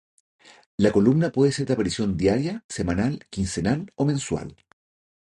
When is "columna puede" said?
0.91-1.51